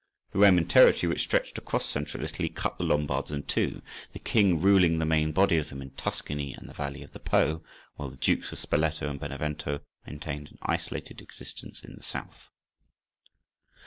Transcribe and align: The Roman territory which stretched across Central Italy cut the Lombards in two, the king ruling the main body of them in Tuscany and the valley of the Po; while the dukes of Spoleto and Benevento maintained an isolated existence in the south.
The 0.31 0.39
Roman 0.39 0.65
territory 0.67 1.09
which 1.09 1.21
stretched 1.21 1.59
across 1.59 1.85
Central 1.85 2.23
Italy 2.23 2.49
cut 2.49 2.79
the 2.79 2.83
Lombards 2.83 3.29
in 3.29 3.43
two, 3.43 3.83
the 4.13 4.17
king 4.17 4.59
ruling 4.59 4.97
the 4.97 5.05
main 5.05 5.31
body 5.31 5.57
of 5.57 5.69
them 5.69 5.79
in 5.79 5.91
Tuscany 5.91 6.55
and 6.55 6.67
the 6.67 6.73
valley 6.73 7.03
of 7.03 7.11
the 7.11 7.19
Po; 7.19 7.61
while 7.97 8.09
the 8.09 8.17
dukes 8.17 8.51
of 8.51 8.57
Spoleto 8.57 9.07
and 9.11 9.19
Benevento 9.19 9.81
maintained 10.07 10.47
an 10.47 10.57
isolated 10.63 11.21
existence 11.21 11.83
in 11.83 11.93
the 11.97 12.01
south. 12.01 12.49